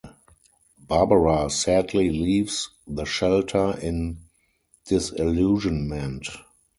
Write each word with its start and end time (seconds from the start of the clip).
Barbara 0.79 1.47
sadly 1.51 2.09
leaves 2.09 2.71
the 2.87 3.05
shelter 3.05 3.77
in 3.79 4.17
disillusionment. 4.85 6.27